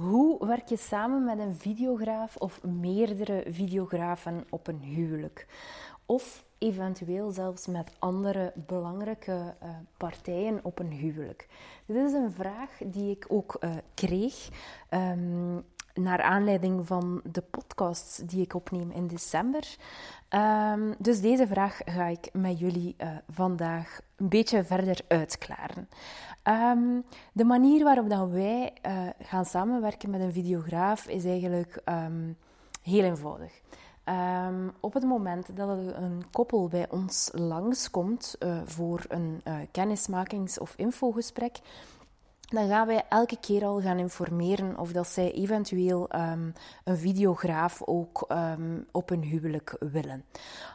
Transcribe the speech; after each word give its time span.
Hoe 0.00 0.46
werk 0.46 0.68
je 0.68 0.76
samen 0.76 1.24
met 1.24 1.38
een 1.38 1.54
videograaf 1.54 2.36
of 2.36 2.62
meerdere 2.62 3.44
videografen 3.46 4.44
op 4.50 4.66
een 4.66 4.80
huwelijk? 4.80 5.46
Of 6.06 6.44
eventueel 6.58 7.30
zelfs 7.30 7.66
met 7.66 7.92
andere 7.98 8.52
belangrijke 8.54 9.54
uh, 9.62 9.68
partijen 9.96 10.60
op 10.62 10.78
een 10.78 10.90
huwelijk? 10.90 11.48
Dit 11.86 11.96
is 11.96 12.12
een 12.12 12.32
vraag 12.32 12.70
die 12.84 13.10
ik 13.10 13.24
ook 13.28 13.56
uh, 13.60 13.70
kreeg 13.94 14.48
um, 14.90 15.64
naar 15.94 16.22
aanleiding 16.22 16.86
van 16.86 17.20
de 17.24 17.42
podcasts 17.42 18.16
die 18.16 18.42
ik 18.42 18.54
opneem 18.54 18.90
in 18.90 19.06
december. 19.06 19.76
Um, 20.34 20.94
dus 20.98 21.20
deze 21.20 21.46
vraag 21.46 21.80
ga 21.84 22.06
ik 22.06 22.28
met 22.32 22.58
jullie 22.58 22.94
uh, 22.98 23.08
vandaag 23.28 24.00
een 24.16 24.28
beetje 24.28 24.64
verder 24.64 25.00
uitklaren. 25.08 25.88
Um, 26.44 27.04
de 27.32 27.44
manier 27.44 27.84
waarop 27.84 28.08
dat 28.08 28.28
wij 28.28 28.72
uh, 28.86 28.92
gaan 29.22 29.44
samenwerken 29.44 30.10
met 30.10 30.20
een 30.20 30.32
videograaf 30.32 31.06
is 31.06 31.24
eigenlijk 31.24 31.82
um, 31.84 32.36
heel 32.82 33.04
eenvoudig. 33.04 33.60
Op 34.80 34.94
het 34.94 35.04
moment 35.04 35.56
dat 35.56 35.68
een 35.94 36.24
koppel 36.30 36.68
bij 36.68 36.90
ons 36.90 37.30
langskomt 37.32 38.36
uh, 38.38 38.60
voor 38.64 39.04
een 39.08 39.42
kennismakings- 39.70 40.58
of 40.58 40.74
infogesprek, 40.76 41.58
dan 42.50 42.68
gaan 42.68 42.86
wij 42.86 43.04
elke 43.08 43.36
keer 43.40 43.64
al 43.64 43.80
gaan 43.80 43.98
informeren 43.98 44.78
of 44.78 44.92
dat 44.92 45.06
zij 45.06 45.32
eventueel 45.32 46.08
um, 46.14 46.52
een 46.84 46.96
videograaf 46.96 47.82
ook 47.82 48.24
um, 48.28 48.86
op 48.92 49.08
hun 49.08 49.22
huwelijk 49.22 49.76
willen. 49.80 50.24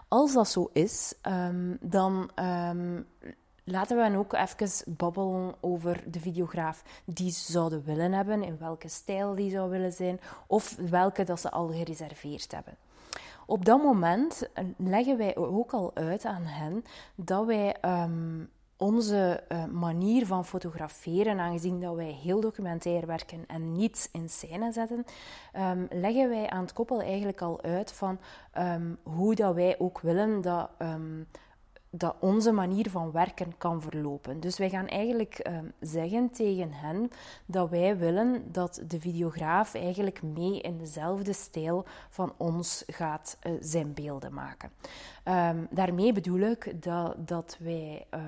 Als 0.08 0.34
dat 0.34 0.48
zo 0.48 0.70
is, 0.74 1.14
um, 1.22 1.78
dan 1.82 2.30
laten 3.64 3.98
we 3.98 4.04
dan 4.04 4.16
ook 4.16 4.34
even 4.34 4.94
babbelen 4.98 5.56
over 5.60 6.04
de 6.12 6.20
videograaf 6.20 6.84
die 7.06 7.32
ze 7.32 7.52
zouden 7.52 7.84
willen 7.84 8.12
hebben, 8.12 8.44
in 8.44 8.58
welke 8.58 8.88
stijl 8.88 9.36
die 9.36 9.52
zou 9.52 9.70
willen 9.70 9.94
zijn, 9.94 10.20
of 10.48 10.76
welke 10.90 11.24
dat 11.24 11.40
ze 11.40 11.52
al 11.52 11.68
gereserveerd 11.68 12.52
hebben. 12.52 12.78
Op 13.46 13.66
dat 13.66 13.84
moment 13.84 14.50
leggen 14.78 15.18
wij 15.18 15.36
ook 15.36 15.72
al 15.72 15.92
uit 15.94 16.26
aan 16.26 16.46
hen 16.46 16.84
dat 17.16 17.46
wij 17.46 17.76
onze 18.78 19.44
uh, 19.50 19.66
manier 19.66 20.26
van 20.26 20.46
fotograferen, 20.46 21.40
aangezien 21.40 21.80
dat 21.80 21.96
wij 21.96 22.12
heel 22.12 22.42
documentair 22.42 23.06
werken 23.06 23.44
en 23.48 23.72
niets 23.72 24.10
in 24.12 24.30
scène 24.30 24.72
zetten, 24.72 25.06
um, 25.56 25.88
leggen 25.90 26.30
wij 26.30 26.50
aan 26.50 26.62
het 26.62 26.74
koppel 26.74 27.02
eigenlijk 27.02 27.42
al 27.42 27.62
uit 27.62 27.92
van 27.92 28.20
um, 28.58 28.98
hoe 29.04 29.36
dat 29.36 29.56
wij 29.56 29.76
ook 29.80 30.00
willen 30.00 30.42
dat 30.42 30.70
dat 31.90 32.16
onze 32.20 32.52
manier 32.52 32.90
van 32.90 33.12
werken 33.12 33.58
kan 33.58 33.82
verlopen. 33.82 34.40
Dus 34.40 34.58
wij 34.58 34.70
gaan 34.70 34.88
eigenlijk 34.88 35.50
zeggen 35.80 36.30
tegen 36.32 36.72
hen 36.72 37.10
dat 37.46 37.70
wij 37.70 37.98
willen 37.98 38.52
dat 38.52 38.82
de 38.88 39.00
videograaf 39.00 39.74
eigenlijk 39.74 40.22
mee 40.22 40.62
in 40.62 40.78
dezelfde 40.78 41.34
stijl 41.34 41.86
van 42.10 42.34
ons 42.38 42.84
gaat 42.88 43.38
uh, 43.44 43.54
zijn 43.60 43.94
beelden 43.94 44.34
maken. 44.34 44.72
Daarmee 45.70 46.14
bedoel 46.14 46.40
ik 46.40 46.84
dat, 46.84 47.28
dat 47.28 47.58
wij 47.60 48.06
uh, 48.14 48.20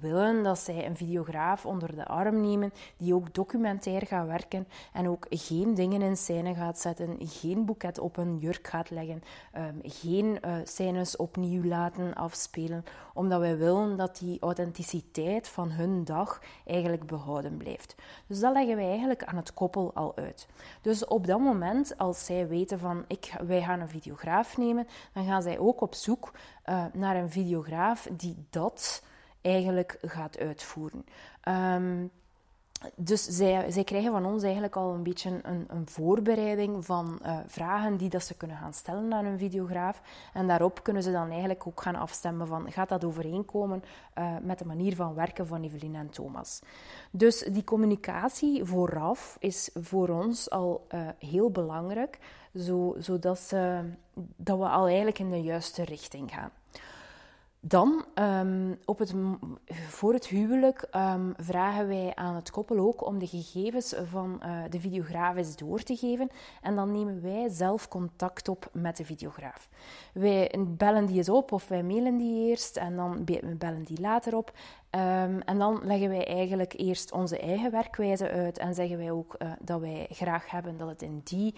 willen 0.00 0.42
dat 0.42 0.58
zij 0.58 0.86
een 0.86 0.96
videograaf 0.96 1.66
onder 1.66 1.96
de 1.96 2.06
arm 2.06 2.40
nemen 2.40 2.72
die 2.96 3.14
ook 3.14 3.34
documentair 3.34 4.06
gaat 4.06 4.26
werken 4.26 4.68
en 4.92 5.08
ook 5.08 5.26
geen 5.30 5.74
dingen 5.74 6.02
in 6.02 6.16
scène 6.16 6.54
gaat 6.54 6.78
zetten, 6.78 7.16
geen 7.20 7.64
boeket 7.64 7.98
op 7.98 8.16
een 8.16 8.38
jurk 8.38 8.66
gaat 8.66 8.90
leggen, 8.90 9.22
um, 9.56 9.80
geen 9.82 10.38
uh, 10.44 10.52
scènes 10.64 11.16
opnieuw 11.16 11.64
laten 11.64 12.14
afspelen, 12.14 12.84
omdat 13.14 13.40
wij 13.40 13.56
willen 13.56 13.96
dat 13.96 14.18
die 14.18 14.40
authenticiteit 14.40 15.48
van 15.48 15.70
hun 15.70 16.04
dag 16.04 16.40
eigenlijk 16.66 17.06
behouden 17.06 17.56
blijft. 17.56 17.94
Dus 18.26 18.40
dat 18.40 18.52
leggen 18.52 18.76
wij 18.76 18.88
eigenlijk 18.88 19.24
aan 19.24 19.36
het 19.36 19.54
koppel 19.54 19.90
al 19.94 20.16
uit. 20.16 20.48
Dus 20.80 21.04
op 21.04 21.26
dat 21.26 21.40
moment, 21.40 21.98
als 21.98 22.24
zij 22.24 22.48
weten 22.48 22.78
van 22.78 23.04
ik, 23.06 23.32
wij 23.46 23.62
gaan 23.62 23.80
een 23.80 23.88
videograaf 23.88 24.56
nemen, 24.56 24.86
dan 25.12 25.24
gaan 25.24 25.42
zij 25.42 25.58
ook 25.58 25.80
op 25.80 25.94
zoek 25.94 26.32
uh, 26.66 26.84
naar 26.92 27.16
een 27.16 27.30
videograaf 27.30 28.08
die 28.16 28.36
dat 28.50 29.02
eigenlijk 29.40 29.98
gaat 30.02 30.38
uitvoeren. 30.38 31.04
Um, 31.48 32.10
dus 32.94 33.24
zij, 33.24 33.70
zij 33.70 33.84
krijgen 33.84 34.12
van 34.12 34.26
ons 34.26 34.42
eigenlijk 34.42 34.76
al 34.76 34.94
een 34.94 35.02
beetje 35.02 35.40
een, 35.42 35.64
een 35.68 35.88
voorbereiding 35.88 36.84
van 36.84 37.18
uh, 37.22 37.38
vragen 37.46 37.96
die 37.96 38.08
dat 38.08 38.24
ze 38.24 38.36
kunnen 38.36 38.56
gaan 38.56 38.72
stellen 38.72 39.12
aan 39.12 39.24
een 39.24 39.38
videograaf. 39.38 40.00
En 40.32 40.46
daarop 40.46 40.82
kunnen 40.82 41.02
ze 41.02 41.12
dan 41.12 41.30
eigenlijk 41.30 41.66
ook 41.66 41.82
gaan 41.82 41.94
afstemmen 41.94 42.46
van 42.46 42.72
gaat 42.72 42.88
dat 42.88 43.04
overeenkomen 43.04 43.84
uh, 44.18 44.36
met 44.42 44.58
de 44.58 44.64
manier 44.64 44.94
van 44.94 45.14
werken 45.14 45.46
van 45.46 45.62
Evelien 45.62 45.94
en 45.94 46.10
Thomas. 46.10 46.60
Dus 47.10 47.38
die 47.38 47.64
communicatie 47.64 48.64
vooraf 48.64 49.36
is 49.40 49.70
voor 49.74 50.08
ons 50.08 50.50
al 50.50 50.86
uh, 50.94 51.08
heel 51.18 51.50
belangrijk, 51.50 52.18
zo, 52.54 52.94
zodat 52.98 53.38
ze, 53.38 53.84
dat 54.36 54.58
we 54.58 54.68
al 54.68 54.86
eigenlijk 54.86 55.18
in 55.18 55.30
de 55.30 55.42
juiste 55.42 55.84
richting 55.84 56.30
gaan. 56.30 56.50
Dan, 57.62 58.04
um, 58.14 58.78
op 58.84 58.98
het, 58.98 59.14
voor 59.66 60.12
het 60.12 60.26
huwelijk, 60.26 60.88
um, 60.96 61.34
vragen 61.36 61.88
wij 61.88 62.12
aan 62.14 62.34
het 62.34 62.50
koppel 62.50 62.78
ook 62.78 63.06
om 63.06 63.18
de 63.18 63.26
gegevens 63.26 63.94
van 64.10 64.42
uh, 64.44 64.62
de 64.70 64.80
videograaf 64.80 65.36
eens 65.36 65.56
door 65.56 65.82
te 65.82 65.96
geven. 65.96 66.28
En 66.62 66.74
dan 66.74 66.92
nemen 66.92 67.22
wij 67.22 67.48
zelf 67.48 67.88
contact 67.88 68.48
op 68.48 68.68
met 68.72 68.96
de 68.96 69.04
videograaf. 69.04 69.68
Wij 70.12 70.54
bellen 70.68 71.06
die 71.06 71.16
eens 71.16 71.28
op 71.28 71.52
of 71.52 71.68
wij 71.68 71.82
mailen 71.82 72.16
die 72.16 72.48
eerst 72.48 72.76
en 72.76 72.96
dan 72.96 73.24
bellen 73.58 73.84
die 73.84 74.00
later 74.00 74.36
op. 74.36 74.52
Um, 74.90 75.40
en 75.40 75.58
dan 75.58 75.80
leggen 75.84 76.08
wij 76.08 76.26
eigenlijk 76.26 76.74
eerst 76.76 77.12
onze 77.12 77.38
eigen 77.38 77.70
werkwijze 77.70 78.30
uit 78.30 78.58
en 78.58 78.74
zeggen 78.74 78.96
wij 78.98 79.10
ook 79.10 79.36
uh, 79.38 79.52
dat 79.60 79.80
wij 79.80 80.06
graag 80.10 80.50
hebben 80.50 80.76
dat 80.76 80.88
het 80.88 81.02
in 81.02 81.20
die 81.24 81.54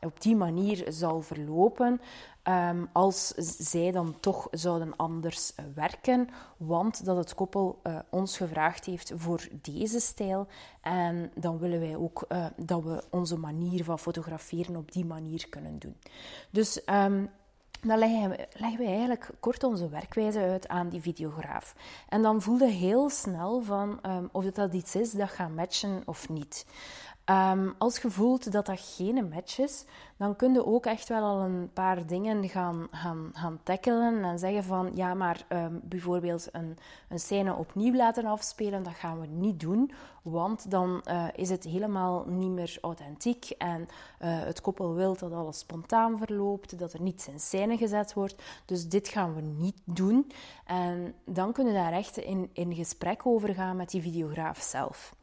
op 0.00 0.20
die 0.20 0.36
manier 0.36 0.84
zal 0.88 1.22
verlopen. 1.22 2.00
Um, 2.44 2.88
als 2.92 3.28
zij 3.58 3.90
dan 3.90 4.20
toch 4.20 4.48
zouden 4.50 4.96
anders 4.96 5.52
werken, 5.74 6.28
want 6.56 7.04
dat 7.04 7.16
het 7.16 7.34
koppel 7.34 7.80
uh, 7.82 7.98
ons 8.10 8.36
gevraagd 8.36 8.84
heeft 8.84 9.12
voor 9.14 9.48
deze 9.62 10.00
stijl. 10.00 10.46
En 10.80 11.30
dan 11.34 11.58
willen 11.58 11.80
wij 11.80 11.96
ook 11.96 12.24
uh, 12.28 12.46
dat 12.56 12.82
we 12.82 13.04
onze 13.10 13.38
manier 13.38 13.84
van 13.84 13.98
fotograferen 13.98 14.76
op 14.76 14.92
die 14.92 15.04
manier 15.04 15.48
kunnen 15.48 15.78
doen. 15.78 15.96
Dus 16.50 16.80
um, 16.86 17.30
dan 17.82 17.98
leggen 17.98 18.30
we, 18.78 18.84
eigenlijk 18.84 19.30
kort 19.40 19.64
onze 19.64 19.88
werkwijze 19.88 20.38
uit 20.38 20.68
aan 20.68 20.88
die 20.88 21.00
videograaf. 21.00 21.74
En 22.08 22.22
dan 22.22 22.42
voelde 22.42 22.70
heel 22.70 23.10
snel 23.10 23.62
van 23.62 23.98
um, 24.06 24.28
of 24.32 24.44
dat 24.44 24.74
iets 24.74 24.94
is 24.94 25.10
dat 25.10 25.28
gaat 25.28 25.54
matchen 25.54 26.02
of 26.04 26.28
niet. 26.28 26.66
Um, 27.30 27.74
als 27.78 27.98
je 27.98 28.10
voelt 28.10 28.52
dat 28.52 28.66
dat 28.66 28.80
geen 28.80 29.28
match 29.28 29.58
is, 29.58 29.84
dan 30.16 30.36
kun 30.36 30.52
je 30.52 30.66
ook 30.66 30.86
echt 30.86 31.08
wel 31.08 31.22
al 31.22 31.40
een 31.40 31.70
paar 31.72 32.06
dingen 32.06 32.48
gaan, 32.48 32.88
gaan, 32.90 33.30
gaan 33.32 33.60
tackelen 33.62 34.24
en 34.24 34.38
zeggen 34.38 34.64
van 34.64 34.90
ja, 34.94 35.14
maar 35.14 35.46
um, 35.48 35.80
bijvoorbeeld 35.82 36.48
een, 36.52 36.78
een 37.08 37.18
scène 37.18 37.54
opnieuw 37.54 37.94
laten 37.94 38.24
afspelen, 38.24 38.82
dat 38.82 38.94
gaan 38.94 39.20
we 39.20 39.26
niet 39.26 39.60
doen, 39.60 39.92
want 40.22 40.70
dan 40.70 41.02
uh, 41.08 41.24
is 41.34 41.50
het 41.50 41.64
helemaal 41.64 42.24
niet 42.26 42.50
meer 42.50 42.78
authentiek 42.80 43.50
en 43.58 43.80
uh, 43.80 43.86
het 44.20 44.60
koppel 44.60 44.94
wil 44.94 45.16
dat 45.16 45.32
alles 45.32 45.58
spontaan 45.58 46.18
verloopt, 46.18 46.78
dat 46.78 46.92
er 46.92 47.02
niets 47.02 47.28
in 47.28 47.40
scène 47.40 47.76
gezet 47.76 48.12
wordt. 48.12 48.42
Dus 48.64 48.88
dit 48.88 49.08
gaan 49.08 49.34
we 49.34 49.40
niet 49.40 49.78
doen. 49.84 50.32
En 50.64 51.14
dan 51.24 51.52
kunnen 51.52 51.72
we 51.72 51.78
daar 51.78 51.92
echt 51.92 52.16
in, 52.16 52.50
in 52.52 52.74
gesprek 52.74 53.26
over 53.26 53.54
gaan 53.54 53.76
met 53.76 53.90
die 53.90 54.02
videograaf 54.02 54.60
zelf. 54.60 55.14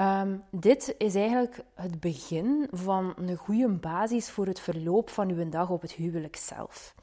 Um, 0.00 0.42
dit 0.50 0.94
is 0.98 1.14
eigenlijk 1.14 1.64
het 1.74 2.00
begin 2.00 2.68
van 2.70 3.14
een 3.16 3.36
goede 3.36 3.68
basis 3.68 4.30
voor 4.30 4.46
het 4.46 4.60
verloop 4.60 5.10
van 5.10 5.30
uw 5.30 5.48
dag 5.48 5.70
op 5.70 5.82
het 5.82 5.92
huwelijk 5.92 6.36
zelf. 6.36 6.94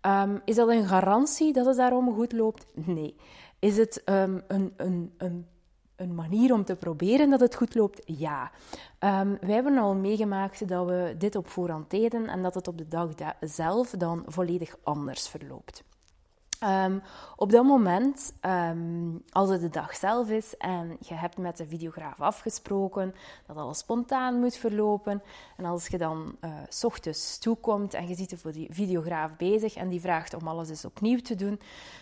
Um, 0.00 0.40
is 0.44 0.54
dat 0.54 0.68
een 0.68 0.86
garantie 0.86 1.52
dat 1.52 1.66
het 1.66 1.76
daarom 1.76 2.14
goed 2.14 2.32
loopt? 2.32 2.66
Nee. 2.74 3.16
Is 3.58 3.76
het 3.76 4.02
um, 4.04 4.42
een, 4.48 4.72
een, 4.76 5.14
een, 5.16 5.46
een, 5.96 6.14
manier 6.14 6.52
om 6.52 6.64
te 6.64 6.76
proberen 6.76 7.30
dat 7.30 7.40
het 7.40 7.54
goed 7.54 7.74
loopt? 7.74 8.02
Ja. 8.04 8.50
wij 9.40 9.54
hebben 9.54 9.78
al 9.78 9.94
meegemaakt 9.94 10.68
dat 10.68 10.86
we 10.86 11.14
dit 11.18 11.36
op 11.36 11.48
voorhand 11.48 11.90
deden 11.90 12.26
en 12.26 12.42
dat 12.42 12.54
het 12.54 12.68
op 12.68 12.78
de 12.78 12.88
dag 12.88 13.08
zelf 13.40 13.90
dan 13.90 14.22
volledig 14.26 14.76
anders 14.82 15.28
verloopt. 15.28 15.84
Um, 16.64 17.02
op 17.36 17.50
dat 17.50 17.64
moment, 17.64 18.32
um, 18.46 19.22
als 19.30 19.50
het 19.50 19.60
de 19.60 19.68
dag 19.68 19.96
zelf 19.96 20.30
is 20.30 20.56
en 20.56 20.96
je 21.00 21.14
hebt 21.14 21.38
met 21.38 21.56
de 21.56 21.66
videograaf 21.66 22.20
afgesproken 22.20 23.14
dat 23.46 23.56
alles 23.56 23.78
spontaan 23.78 24.40
moet 24.40 24.56
verlopen, 24.56 25.22
en 25.56 25.64
als 25.64 25.86
je 25.86 25.98
dan 25.98 26.36
uh, 26.40 26.50
s 26.68 26.84
ochtends 26.84 27.38
toekomt 27.38 27.94
en 27.94 28.08
je 28.08 28.14
ziet 28.14 28.42
de 28.42 28.66
videograaf 28.70 29.36
bezig 29.36 29.74
en 29.74 29.88
die 29.88 30.00
vraagt 30.00 30.34
om 30.34 30.48
alles 30.48 30.68
eens 30.68 30.84
opnieuw 30.84 31.20
te 31.20 31.34
doen, 31.34 31.60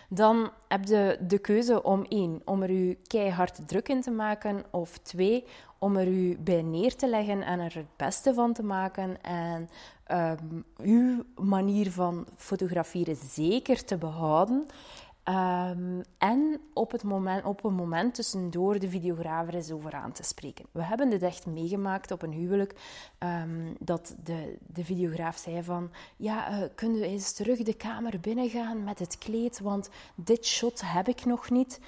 dan 0.09 0.51
heb 0.67 0.85
je 0.85 1.17
de 1.27 1.39
keuze 1.39 1.83
om 1.83 2.05
één, 2.09 2.41
om 2.45 2.61
er 2.63 2.69
u 2.69 2.99
keihard 3.07 3.67
druk 3.67 3.89
in 3.89 4.01
te 4.01 4.11
maken, 4.11 4.63
of 4.71 4.97
twee, 4.97 5.45
om 5.83 5.97
er 5.97 6.07
u 6.07 6.37
bij 6.37 6.61
neer 6.61 6.95
te 6.95 7.09
leggen 7.09 7.41
en 7.41 7.59
er 7.59 7.75
het 7.75 7.95
beste 7.95 8.33
van 8.33 8.53
te 8.53 8.63
maken 8.63 9.23
en 9.23 9.69
um, 10.11 10.65
uw 10.77 11.23
manier 11.35 11.91
van 11.91 12.27
fotograferen 12.35 13.15
zeker 13.15 13.85
te 13.85 13.97
behouden 13.97 14.67
Ehm, 15.23 16.01
en 16.17 16.61
op, 16.73 16.91
het 16.91 17.03
moment, 17.03 17.45
op 17.45 17.63
een 17.63 17.73
moment 17.73 18.15
tussendoor 18.15 18.79
de 18.79 18.89
videograaf 18.89 19.47
er 19.47 19.55
eens 19.55 19.71
over 19.71 19.93
aan 19.93 20.11
te 20.11 20.23
spreken. 20.23 20.65
We 20.71 20.83
hebben 20.83 21.09
dit 21.09 21.21
echt 21.21 21.45
meegemaakt 21.45 22.11
op 22.11 22.21
een 22.21 22.31
huwelijk. 22.31 22.75
Um, 23.19 23.75
dat 23.79 24.15
de, 24.23 24.57
de 24.67 24.83
videograaf 24.83 25.37
zei 25.37 25.63
van... 25.63 25.91
Ja, 26.17 26.51
uh, 26.51 26.67
kunnen 26.75 26.99
we 26.99 27.07
eens 27.07 27.33
terug 27.33 27.59
de 27.63 27.73
kamer 27.73 28.19
binnengaan 28.19 28.83
met 28.83 28.99
het 28.99 29.17
kleed? 29.17 29.59
Want 29.59 29.89
dit 30.15 30.45
shot 30.45 30.81
heb 30.85 31.07
ik 31.07 31.25
nog 31.25 31.49
niet. 31.49 31.79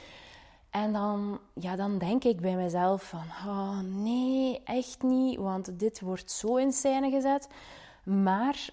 En 0.73 0.93
dan, 0.93 1.39
ja, 1.53 1.75
dan 1.75 1.97
denk 1.97 2.23
ik 2.23 2.41
bij 2.41 2.55
mezelf 2.55 3.03
van... 3.03 3.23
Oh, 3.45 3.79
nee, 3.79 4.61
echt 4.63 5.03
niet. 5.03 5.37
Want 5.37 5.79
dit 5.79 6.01
wordt 6.01 6.31
zo 6.31 6.55
in 6.55 6.71
scène 6.71 7.09
gezet. 7.09 7.47
Maar 8.03 8.69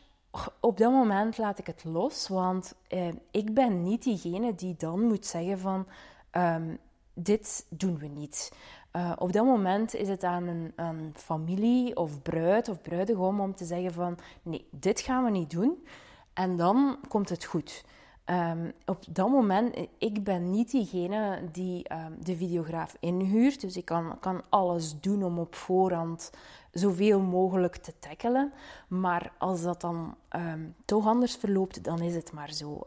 op 0.60 0.76
dat 0.78 0.92
moment 0.92 1.38
laat 1.38 1.58
ik 1.58 1.66
het 1.66 1.84
los, 1.84 2.28
want 2.28 2.74
eh, 2.88 3.08
ik 3.30 3.54
ben 3.54 3.82
niet 3.82 4.02
diegene 4.02 4.54
die 4.54 4.74
dan 4.78 5.00
moet 5.00 5.26
zeggen 5.26 5.58
van 5.58 5.86
um, 6.32 6.78
dit 7.14 7.66
doen 7.68 7.98
we 7.98 8.06
niet. 8.06 8.52
Uh, 8.96 9.12
op 9.18 9.32
dat 9.32 9.44
moment 9.44 9.94
is 9.94 10.08
het 10.08 10.24
aan 10.24 10.46
een, 10.46 10.72
een, 10.76 11.12
familie 11.16 11.96
of 11.96 12.22
bruid 12.22 12.68
of 12.68 12.82
bruidegom 12.82 13.40
om 13.40 13.54
te 13.54 13.64
zeggen 13.64 13.92
van 13.92 14.18
nee, 14.42 14.68
dit 14.70 15.00
gaan 15.00 15.24
we 15.24 15.30
niet 15.30 15.50
doen. 15.50 15.86
En 16.32 16.56
dan 16.56 16.98
komt 17.08 17.28
het 17.28 17.44
goed. 17.44 17.84
Um, 18.30 18.72
op 18.86 19.04
dat 19.08 19.28
moment, 19.28 19.76
ik 19.98 20.24
ben 20.24 20.50
niet 20.50 20.70
diegene 20.70 21.42
die 21.52 21.92
um, 21.92 22.16
de 22.24 22.36
videograaf 22.36 22.96
inhuurt. 23.00 23.60
Dus 23.60 23.76
ik 23.76 23.84
kan, 23.84 24.18
kan 24.20 24.42
alles 24.48 25.00
doen 25.00 25.24
om 25.24 25.38
op 25.38 25.54
voorhand 25.54 26.30
zoveel 26.72 27.20
mogelijk 27.20 27.76
te 27.76 27.92
tackelen. 27.98 28.52
Maar 28.88 29.32
als 29.38 29.62
dat 29.62 29.80
dan 29.80 30.16
um, 30.36 30.74
toch 30.84 31.06
anders 31.06 31.36
verloopt, 31.36 31.84
dan 31.84 32.00
is 32.00 32.14
het 32.14 32.32
maar 32.32 32.52
zo. 32.52 32.86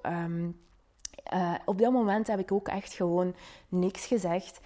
Uh, 1.34 1.54
op 1.66 1.78
dat 1.78 1.92
moment 1.92 2.28
heb 2.28 2.40
ik 2.40 2.52
ook 2.52 2.68
echt 2.68 2.94
gewoon 2.94 3.36
niks 3.70 4.06
gezegd. 4.06 4.60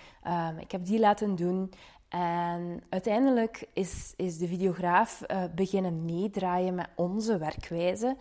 Ik 0.60 0.72
heb 0.72 0.86
die 0.86 1.00
laten 1.00 1.36
doen. 1.36 1.72
En 2.10 2.84
uiteindelijk 2.90 3.68
is, 3.74 4.14
is 4.16 4.38
de 4.38 4.48
videograaf 4.48 5.24
uh, 5.28 5.44
beginnen 5.56 6.06
meedraaien 6.06 6.76
met 6.76 6.90
onze 6.96 7.38
werkwijze. 7.38 8.18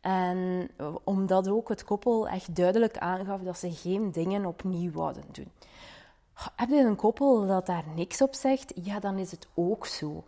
En 0.00 0.70
omdat 1.04 1.48
ook 1.48 1.68
het 1.68 1.84
koppel 1.84 2.28
echt 2.28 2.56
duidelijk 2.56 2.98
aangaf 2.98 3.40
dat 3.40 3.58
ze 3.58 3.72
geen 3.72 4.12
dingen 4.12 4.46
opnieuw 4.46 4.92
wouden 4.92 5.24
doen. 5.32 5.50
Heb 6.56 6.68
je 6.68 6.80
een 6.80 6.96
koppel 6.96 7.46
dat 7.46 7.66
daar 7.66 7.84
niks 7.94 8.22
op 8.22 8.34
zegt? 8.34 8.72
Ja, 8.74 9.00
dan 9.00 9.18
is 9.18 9.30
het 9.30 9.46
ook 9.54 9.86
zo. 9.86 10.24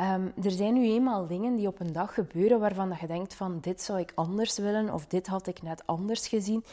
Um, 0.00 0.32
er 0.42 0.50
zijn 0.50 0.74
nu 0.74 0.84
eenmaal 0.84 1.26
dingen 1.26 1.56
die 1.56 1.66
op 1.66 1.80
een 1.80 1.92
dag 1.92 2.14
gebeuren 2.14 2.60
waarvan 2.60 2.96
je 3.00 3.06
denkt 3.06 3.34
van 3.34 3.58
dit 3.60 3.82
zou 3.82 3.98
ik 3.98 4.12
anders 4.14 4.58
willen 4.58 4.92
of 4.92 5.06
dit 5.06 5.26
had 5.26 5.46
ik 5.46 5.62
net 5.62 5.86
anders 5.86 6.28
gezien. 6.28 6.64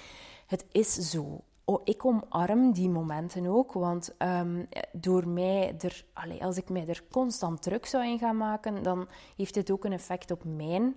Het 0.48 0.66
is 0.72 0.94
zo. 0.94 1.42
Oh, 1.66 1.82
ik 1.84 2.06
omarm 2.06 2.72
die 2.72 2.90
momenten 2.90 3.48
ook, 3.48 3.72
want 3.74 4.16
um, 4.20 4.68
door 4.92 5.28
mij 5.28 5.76
er, 5.80 6.06
als 6.40 6.58
ik 6.58 6.70
mij 6.70 6.88
er 6.88 7.04
constant 7.12 7.62
druk 7.62 7.86
zou 7.86 8.06
in 8.06 8.20
gaan 8.20 8.38
maken, 8.38 8.84
dan 8.84 9.08
heeft 9.36 9.54
dit 9.54 9.72
ook 9.72 9.86
een 9.86 9.94
effect 9.94 10.32
op 10.32 10.44
mijn 10.44 10.96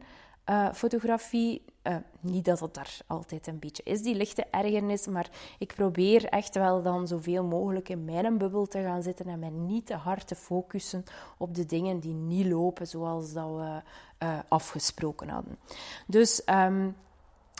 uh, 0.51 0.73
fotografie. 0.73 1.65
Uh, 1.83 1.97
niet 2.21 2.45
dat 2.45 2.61
het 2.61 2.75
daar 2.75 2.97
altijd 3.07 3.47
een 3.47 3.59
beetje 3.59 3.83
is, 3.83 4.03
die 4.03 4.15
lichte 4.15 4.47
ergernis, 4.51 5.07
maar 5.07 5.31
ik 5.59 5.75
probeer 5.75 6.25
echt 6.25 6.55
wel 6.55 6.83
dan 6.83 7.07
zoveel 7.07 7.45
mogelijk 7.45 7.89
in 7.89 8.05
mijn 8.05 8.39
bubbel 8.39 8.67
te 8.67 8.83
gaan 8.83 9.03
zitten 9.03 9.27
en 9.27 9.39
mij 9.39 9.51
niet 9.51 9.87
te 9.87 9.95
hard 9.95 10.27
te 10.27 10.35
focussen 10.35 11.05
op 11.39 11.55
de 11.55 11.67
dingen 11.67 12.01
die 12.01 12.15
niet 12.15 12.47
lopen 12.47 12.87
zoals 12.87 13.33
dat 13.33 13.49
we 13.49 13.83
uh, 14.19 14.39
afgesproken 14.49 15.29
hadden. 15.29 15.59
Dus 16.07 16.43
um, 16.47 16.97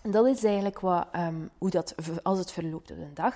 dat 0.03 0.27
is 0.27 0.45
eigenlijk 0.45 0.81
wat, 0.81 1.07
um, 1.17 1.51
hoe 1.59 1.71
dat, 1.71 1.95
als 2.23 2.39
het 2.39 2.53
verloopt 2.53 2.91
op 2.91 2.99
een 2.99 3.15
dag. 3.15 3.35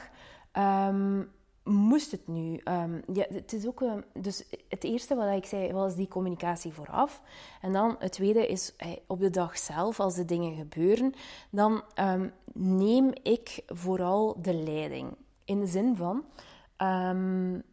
Um, 0.53 1.31
moest 1.69 2.11
het 2.11 2.29
nu? 2.29 2.61
Um, 2.65 3.03
ja, 3.13 3.27
het 3.29 3.53
is 3.53 3.67
ook, 3.67 3.81
um, 3.81 4.05
dus 4.13 4.45
het 4.69 4.85
eerste 4.85 5.15
wat 5.15 5.37
ik 5.37 5.47
zei 5.47 5.73
was 5.73 5.95
die 5.95 6.09
communicatie 6.09 6.73
vooraf. 6.73 7.23
En 7.61 7.73
dan 7.73 7.97
het 7.99 8.13
tweede 8.13 8.47
is 8.47 8.75
hey, 8.77 9.03
op 9.07 9.21
de 9.21 9.31
dag 9.31 9.59
zelf, 9.59 10.01
als 10.01 10.15
de 10.15 10.25
dingen 10.25 10.57
gebeuren, 10.57 11.15
dan 11.51 11.83
um, 12.01 12.33
neem 12.53 13.13
ik 13.23 13.63
vooral 13.67 14.37
de 14.43 14.55
leiding. 14.55 15.17
In 15.45 15.61
de 15.61 15.67
zin 15.67 15.97
van, 15.97 16.25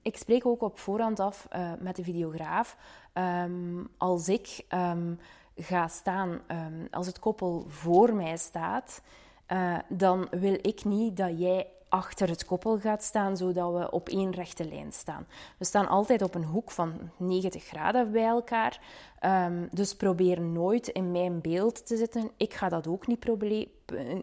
ik 0.02 0.18
spreek 0.18 0.46
ook 0.46 0.62
op 0.62 0.80
voorhand 0.80 1.20
af 1.20 1.48
uh, 1.56 1.72
met 1.80 1.96
de 1.96 2.04
videograaf. 2.04 2.78
als 3.98 4.30
ik 4.30 4.66
ga 5.56 5.88
staan, 5.88 6.42
als 6.92 7.08
het 7.08 7.20
koppel 7.20 7.66
voor 7.68 8.14
mij 8.14 8.38
staat, 8.38 9.02
uh, 9.52 9.78
dan 9.90 10.28
wil 10.32 10.58
ik 10.62 10.84
niet 10.84 11.18
dat 11.18 11.40
jij 11.40 11.68
achter 11.90 12.30
het 12.30 12.46
koppel 12.46 12.80
gaat 12.80 13.04
staan, 13.04 13.38
zodat 13.38 13.74
we 13.74 13.92
op 13.92 14.10
één 14.10 14.32
rechte 14.32 14.68
lijn 14.68 14.92
staan. 14.94 15.28
We 15.58 15.66
staan 15.66 15.88
altijd 15.88 16.22
op 16.22 16.36
een 16.36 16.44
hoek 16.44 16.72
van 16.72 17.12
90 17.18 17.64
graden 17.64 18.12
bij 18.12 18.26
elkaar. 18.26 18.80
Um, 19.26 19.68
dus 19.72 19.96
probeer 19.96 20.42
nooit 20.42 20.88
in 20.88 21.12
mijn 21.12 21.42
beeld 21.42 21.88
te 21.88 21.98
zitten. 21.98 22.32
Ik 22.38 22.54
ga 22.54 22.70
dat 22.70 22.88
ook 22.88 23.08
niet, 23.08 23.26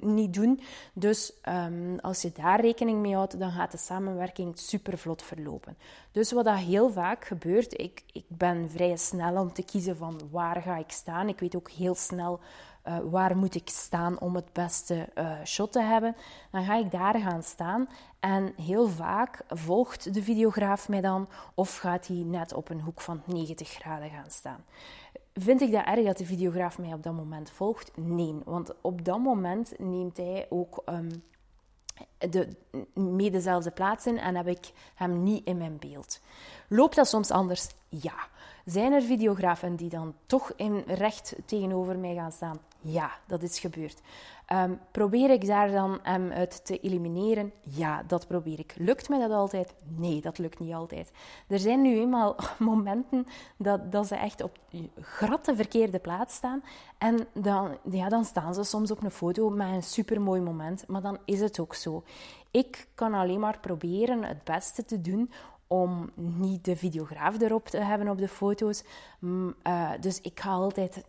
niet 0.01 0.35
doen. 0.35 0.61
Dus 0.93 1.33
um, 1.49 1.99
als 1.99 2.23
je 2.23 2.33
daar 2.35 2.61
rekening 2.61 3.01
mee 3.01 3.15
houdt, 3.15 3.39
dan 3.39 3.51
gaat 3.51 3.71
de 3.71 3.79
samenwerking 3.79 4.59
super 4.59 4.99
vlot 4.99 5.23
verlopen. 5.23 5.77
Dus 6.13 6.33
wat 6.33 6.45
dat 6.45 6.57
heel 6.57 6.91
vaak 6.91 7.25
gebeurt, 7.25 7.81
ik, 7.81 8.03
ik 8.13 8.25
ben 8.29 8.71
vrij 8.71 8.97
snel 8.97 9.41
om 9.41 9.53
te 9.53 9.63
kiezen 9.63 9.97
van 9.97 10.21
waar 10.31 10.63
ga 10.63 10.77
ik 10.77 10.91
staan. 10.91 11.29
Ik 11.29 11.41
weet 11.41 11.57
ook 11.57 11.71
heel 11.71 11.95
snel 11.95 12.41
uh, 12.85 12.99
waar 13.11 13.37
moet 13.37 13.55
ik 13.55 13.69
staan 13.69 14.21
om 14.21 14.35
het 14.35 14.53
beste 14.53 15.09
uh, 15.15 15.45
shot 15.45 15.73
te 15.73 15.83
hebben, 15.83 16.17
dan 16.51 16.65
ga 16.65 16.77
ik 16.77 16.91
daar 16.91 17.15
gaan 17.15 17.43
staan. 17.43 17.89
En 18.23 18.53
heel 18.57 18.89
vaak 18.89 19.43
volgt 19.49 20.15
de 20.15 20.23
videograaf 20.23 20.89
mij 20.89 21.01
dan 21.01 21.29
of 21.55 21.77
gaat 21.77 22.07
hij 22.07 22.17
net 22.17 22.53
op 22.53 22.69
een 22.69 22.81
hoek 22.81 23.01
van 23.01 23.23
90 23.27 23.69
graden 23.69 24.11
gaan 24.11 24.31
staan. 24.31 24.65
Vind 25.35 25.61
ik 25.61 25.73
dat 25.73 25.85
erg 25.85 26.05
dat 26.05 26.17
de 26.17 26.25
videograaf 26.25 26.79
mij 26.79 26.93
op 26.93 27.03
dat 27.03 27.13
moment 27.13 27.51
volgt? 27.51 27.91
Nee, 27.97 28.35
want 28.45 28.73
op 28.81 29.05
dat 29.05 29.19
moment 29.19 29.79
neemt 29.79 30.17
hij 30.17 30.47
ook 30.51 30.83
um, 30.87 31.23
de, 32.19 32.49
mee 32.95 33.31
dezelfde 33.31 33.71
plaats 33.71 34.07
in 34.07 34.19
en 34.19 34.35
heb 34.35 34.47
ik 34.49 34.73
hem 34.95 35.23
niet 35.23 35.47
in 35.47 35.57
mijn 35.57 35.79
beeld. 35.79 36.21
Loopt 36.69 36.97
dat 36.97 37.09
soms 37.09 37.31
anders? 37.31 37.69
Ja. 37.89 38.29
Zijn 38.65 38.93
er 38.93 39.03
videografen 39.03 39.77
die 39.77 39.89
dan 39.89 40.15
toch 40.27 40.53
in 40.57 40.85
recht 40.87 41.35
tegenover 41.45 41.99
mij 41.99 42.15
gaan 42.15 42.33
staan? 42.33 42.59
Ja, 42.81 43.11
dat 43.27 43.43
is 43.43 43.59
gebeurd. 43.59 44.01
Um, 44.53 44.81
probeer 44.91 45.31
ik 45.31 45.47
daar 45.47 45.71
dan 45.71 45.99
hem 46.03 46.31
uit 46.31 46.65
te 46.65 46.81
elimineren? 46.81 47.53
Ja, 47.61 48.03
dat 48.07 48.27
probeer 48.27 48.59
ik. 48.59 48.75
Lukt 48.79 49.09
mij 49.09 49.19
dat 49.19 49.31
altijd? 49.31 49.75
Nee, 49.85 50.21
dat 50.21 50.39
lukt 50.39 50.59
niet 50.59 50.75
altijd. 50.75 51.13
Er 51.49 51.59
zijn 51.59 51.83
nu 51.83 51.99
eenmaal 51.99 52.37
momenten 52.59 53.27
dat, 53.57 53.93
dat 53.93 54.07
ze 54.07 54.15
echt 54.15 54.43
op 54.43 54.59
gratte 55.01 55.57
verkeerde 55.57 55.99
plaats 55.99 56.35
staan. 56.35 56.63
En 56.99 57.27
dan, 57.33 57.79
ja, 57.91 58.09
dan 58.09 58.25
staan 58.25 58.55
ze 58.55 58.65
soms 58.65 58.91
op 58.91 59.03
een 59.03 59.11
foto 59.11 59.51
met 59.51 59.69
een 59.69 59.83
supermooi 59.83 60.41
moment. 60.41 60.85
Maar 60.87 61.03
dan 61.03 61.19
is 61.25 61.41
het 61.41 61.61
ook 61.61 61.75
zo. 61.75 62.05
Ik 62.51 62.89
kan 62.95 63.15
alleen 63.15 63.41
maar 63.41 63.59
proberen 63.59 64.23
het 64.25 64.45
beste 64.45 64.85
te 64.85 65.01
doen 65.01 65.31
om 65.73 66.11
niet 66.15 66.65
de 66.65 66.77
videograaf 66.77 67.41
erop 67.41 67.69
te 67.69 67.79
hebben 67.79 68.09
op 68.09 68.19
de 68.19 68.29
foto's. 68.29 68.85
Uh, 69.21 69.91
dus 70.01 70.21
ik 70.21 70.41
ga 70.41 70.51
altijd 70.51 71.05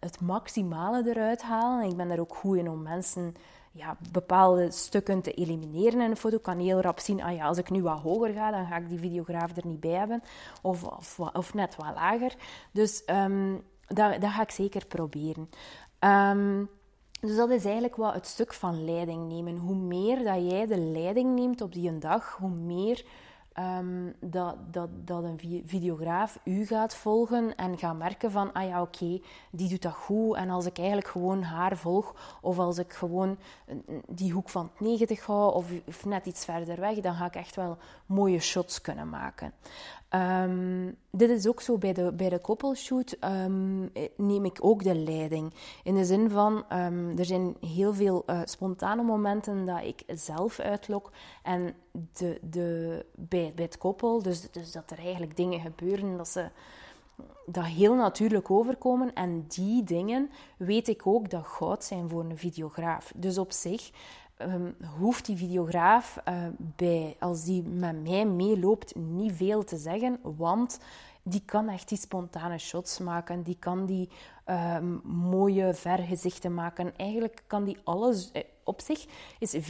het 0.00 0.20
maximale 0.20 1.08
eruit 1.08 1.42
halen. 1.42 1.90
Ik 1.90 1.96
ben 1.96 2.08
daar 2.08 2.18
ook 2.18 2.34
goed 2.34 2.56
in 2.56 2.70
om 2.70 2.82
mensen 2.82 3.34
ja, 3.72 3.96
bepaalde 4.12 4.70
stukken 4.70 5.22
te 5.22 5.32
elimineren 5.32 6.00
in 6.00 6.10
een 6.10 6.16
foto. 6.16 6.36
Ik 6.36 6.42
kan 6.42 6.58
heel 6.58 6.80
rap 6.80 6.98
zien, 6.98 7.22
ah 7.22 7.34
ja, 7.34 7.46
als 7.46 7.58
ik 7.58 7.70
nu 7.70 7.82
wat 7.82 8.00
hoger 8.00 8.32
ga, 8.32 8.50
dan 8.50 8.66
ga 8.66 8.76
ik 8.76 8.88
die 8.88 8.98
videograaf 8.98 9.56
er 9.56 9.66
niet 9.66 9.80
bij 9.80 9.90
hebben. 9.90 10.22
Of, 10.62 10.84
of, 10.84 11.20
of 11.20 11.54
net 11.54 11.76
wat 11.76 11.94
lager. 11.94 12.34
Dus 12.72 13.02
um, 13.06 13.62
dat, 13.86 14.24
ga 14.24 14.42
ik 14.42 14.50
zeker 14.50 14.86
proberen. 14.86 15.50
Um, 16.00 16.68
dus 17.20 17.36
dat 17.36 17.50
is 17.50 17.64
eigenlijk 17.64 17.96
wat 17.96 18.14
het 18.14 18.26
stuk 18.26 18.52
van 18.52 18.84
leiding 18.84 19.28
nemen. 19.28 19.56
Hoe 19.56 19.76
meer 19.76 20.24
dat 20.24 20.50
jij 20.50 20.66
de 20.66 20.78
leiding 20.78 21.34
neemt 21.34 21.60
op 21.60 21.72
die 21.72 21.88
een 21.88 22.00
dag, 22.00 22.36
hoe 22.40 22.50
meer 22.50 23.04
um, 23.58 24.14
dat, 24.20 24.56
dat, 24.70 24.88
dat 25.04 25.24
een 25.24 25.62
videograaf 25.64 26.38
u 26.44 26.66
gaat 26.66 26.94
volgen 26.94 27.56
en 27.56 27.78
gaat 27.78 27.98
merken 27.98 28.30
van, 28.30 28.52
ah 28.52 28.68
ja, 28.68 28.82
oké, 28.82 29.20
die 29.50 29.68
doet 29.68 29.82
dat 29.82 29.92
goed. 29.92 30.36
En 30.36 30.50
als 30.50 30.66
ik 30.66 30.78
eigenlijk 30.78 31.08
gewoon 31.08 31.42
haar 31.42 31.76
volg, 31.76 32.14
of 32.40 32.58
als 32.58 32.78
ik 32.78 32.92
gewoon 32.92 33.38
die 34.06 34.32
hoek 34.32 34.48
van 34.48 34.70
90 34.78 35.26
hou, 35.26 35.54
of, 35.54 35.66
of 35.86 36.04
net 36.04 36.26
iets 36.26 36.44
verder 36.44 36.80
weg, 36.80 37.00
dan 37.00 37.14
ga 37.14 37.26
ik 37.26 37.34
echt 37.34 37.56
wel 37.56 37.76
mooie 38.06 38.40
shots 38.40 38.80
kunnen 38.80 39.08
maken. 39.08 39.52
Um, 40.14 40.96
dit 41.10 41.30
is 41.30 41.46
ook 41.46 41.60
zo 41.60 41.78
bij 41.78 41.92
de, 41.92 42.12
bij 42.12 42.28
de 42.28 42.38
koppelshoot, 42.38 43.16
um, 43.24 43.90
neem 44.16 44.44
ik 44.44 44.58
ook 44.60 44.82
de 44.82 44.94
leiding. 44.94 45.54
In 45.82 45.94
de 45.94 46.04
zin 46.04 46.30
van, 46.30 46.68
er 47.16 47.24
zijn 47.24 47.56
heel 47.60 47.94
veel 47.94 48.22
uh, 48.26 48.40
spontane 48.44 49.02
momenten 49.02 49.66
dat 49.66 49.82
ik 49.82 50.02
zelf 50.06 50.58
uitlok. 50.58 51.10
En 51.42 51.74
de, 52.12 52.38
de, 52.42 53.04
bij, 53.14 53.47
bij 53.54 53.64
het 53.64 53.78
koppel, 53.78 54.22
dus, 54.22 54.50
dus 54.50 54.72
dat 54.72 54.90
er 54.90 54.98
eigenlijk 54.98 55.36
dingen 55.36 55.60
gebeuren 55.60 56.16
dat 56.16 56.28
ze 56.28 56.48
dat 57.46 57.64
heel 57.64 57.94
natuurlijk 57.94 58.50
overkomen. 58.50 59.14
En 59.14 59.44
die 59.48 59.84
dingen 59.84 60.30
weet 60.56 60.88
ik 60.88 61.06
ook 61.06 61.30
dat 61.30 61.46
goud 61.46 61.84
zijn 61.84 62.08
voor 62.08 62.24
een 62.24 62.38
videograaf. 62.38 63.12
Dus 63.16 63.38
op 63.38 63.52
zich 63.52 63.90
um, 64.38 64.76
hoeft 64.98 65.26
die 65.26 65.36
videograaf 65.36 66.18
uh, 66.28 66.34
bij, 66.58 67.16
als 67.18 67.44
die 67.44 67.62
met 67.62 68.02
mij 68.02 68.26
meeloopt, 68.26 68.94
niet 68.94 69.32
veel 69.32 69.64
te 69.64 69.76
zeggen, 69.76 70.18
want 70.22 70.78
die 71.28 71.42
kan 71.44 71.68
echt 71.68 71.88
die 71.88 71.98
spontane 71.98 72.58
shots 72.58 72.98
maken, 72.98 73.42
die 73.42 73.56
kan 73.58 73.86
die 73.86 74.08
um, 74.46 75.00
mooie 75.04 75.74
vergezichten 75.74 76.54
maken. 76.54 76.96
Eigenlijk 76.96 77.42
kan 77.46 77.64
die 77.64 77.78
alles. 77.84 78.32
Eh, 78.32 78.42
op 78.64 78.80
zich 78.80 79.06
is 79.38 79.54
eh, 79.54 79.62